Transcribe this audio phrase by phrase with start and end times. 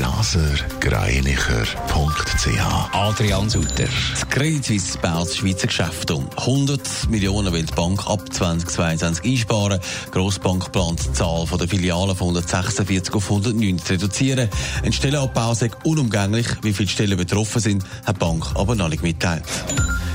[0.00, 3.86] blasergreinicher.ch Adrian Sutter.
[4.12, 6.26] Das Credit Suisse baut das Schweizer Geschäft um.
[6.38, 9.78] 100 Millionen will die Bank ab 2022 einsparen.
[10.06, 14.48] Die Grossbank plant die Zahl der Filialen von 146 auf 109 zu reduzieren.
[14.82, 16.46] Ein Stellenabbau ist unumgänglich.
[16.62, 19.44] Wie viele Stellen betroffen sind, hat die Bank aber noch nicht mitgeteilt.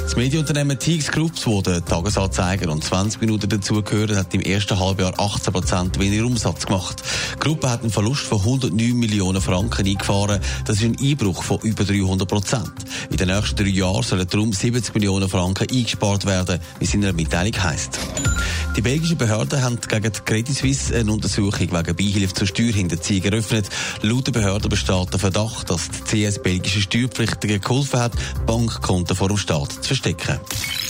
[0.05, 5.19] Das Medienunternehmen TX Groups, wo der Tagesanzeiger und 20 Minuten dazugehören, hat im ersten Halbjahr
[5.19, 7.01] 18 Prozent weniger Umsatz gemacht.
[7.33, 10.39] Die Gruppe hat einen Verlust von 109 Millionen Franken eingefahren.
[10.65, 12.71] Das ist ein Einbruch von über 300 Prozent.
[13.09, 17.03] In den nächsten drei Jahren sollen darum 70 Millionen Franken eingespart werden, wie es in
[17.03, 17.99] einer Mitteilung heisst.
[18.75, 23.69] Die belgischen Behörden haben gegen die Credit Suisse eine Untersuchung wegen Beihilfe zur Steuerhinterziehung eröffnet.
[24.01, 28.11] Laut der Behörden besteht der Verdacht, dass die CS belgische Steuerpflichtigen geholfen hat,
[28.45, 30.84] Bankkonten vor dem Staat zu Hashtag.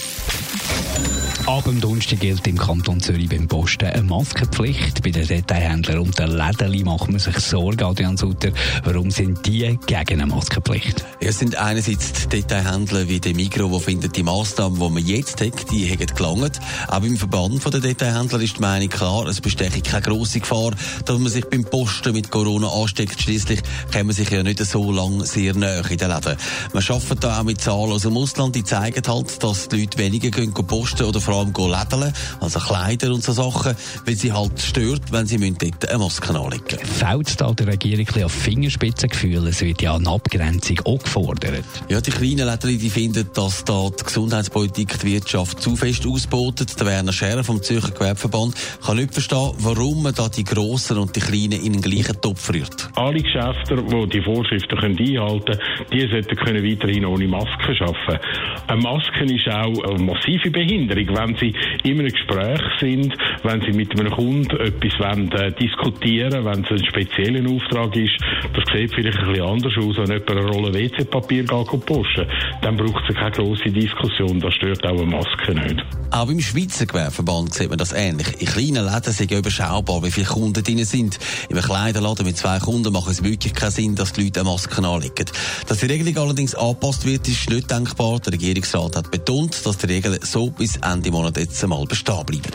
[1.47, 5.03] Ab dem Donnerstag gilt im Kanton Zürich beim Posten eine Maskenpflicht.
[5.03, 8.49] Bei den Detailhändlern und den Läden macht man sich Sorgen, Adrian Sutter.
[8.83, 11.05] Warum sind die gegen eine Maskenpflicht?
[11.19, 15.39] Es sind einerseits die Detailhändler wie der Migro, die finden, die Massnahmen, die man jetzt
[15.39, 16.59] hat, die haben gelangt.
[16.87, 20.71] Aber im Verband der Detailhändler ist die Meinung klar, es besteht keine grosse Gefahr,
[21.05, 23.21] dass man sich beim Posten mit Corona ansteckt.
[23.21, 23.59] Schließlich
[23.91, 26.37] kann man sich ja nicht so lange sehr näher in den Läden.
[26.73, 29.99] Man arbeitet da auch mit Zahlen aus dem Ausland, die zeigen halt, dass die Leute
[29.99, 34.59] weniger gehen posten oder vor allem lädeln, also Kleider und so Sachen, weil sie halt
[34.59, 36.85] stört, wenn sie dort eine Maske anlegen müssen.
[36.85, 39.47] Fällt da der Regierung ein auf Fingerspitzengefühl?
[39.47, 41.65] Es wird ja eine Abgrenzung auch gefordert.
[41.89, 46.79] Ja, die kleinen Läden, die finden, dass da die Gesundheitspolitik die Wirtschaft zu fest ausbotet.
[46.79, 48.55] Der Werner Scherer vom Zürcher Gewerbeverband
[48.85, 52.53] kann nicht verstehen, warum man da die Grossen und die Kleinen in den gleichen Topf
[52.53, 52.89] rührt.
[52.95, 55.59] Alle Geschäfte, die die Vorschriften einhalten können,
[55.91, 58.19] die sollten können weiterhin ohne Maske arbeiten.
[58.67, 61.53] Eine Maske ist auch eine massive Behinderung, wenn sie
[61.83, 63.13] in einem Gespräch sind,
[63.43, 68.13] wenn sie mit einem Kunden etwas wollen, äh, diskutieren wenn es ein spezieller Auftrag ist.
[68.53, 72.27] Das sieht vielleicht ein bisschen anders aus, wenn jemand eine Rolle WC-Papier posten
[72.61, 74.39] Dann braucht es keine grosse Diskussion.
[74.39, 75.83] Das stört auch eine Maske nicht.
[76.11, 78.27] Auch im Schweizer Gewerbeverband sieht man das ähnlich.
[78.39, 81.17] In kleinen Läden sind überschaubar, wie viele Kunden drin sind.
[81.49, 84.49] In einem Kleiderladen mit zwei Kunden macht es wirklich keinen Sinn, dass die Leute eine
[84.49, 85.25] Maske anlegen.
[85.67, 88.19] Dass die Regelung allerdings angepasst wird, ist nicht denkbar.
[88.19, 92.51] Der Regierungsrat hat betont, dass die Regeln so bis Ende Monat jetzt einmal bestehen bleiben.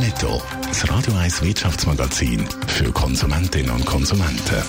[0.00, 4.62] Netto, das Radio 1 Wirtschaftsmagazin für Konsumentinnen und Konsumenten.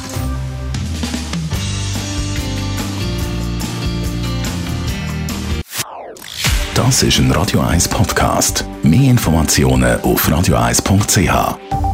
[6.76, 8.66] Das ist ein Radio 1 Podcast.
[8.84, 11.87] Mehr Informationen auf radio1.ch.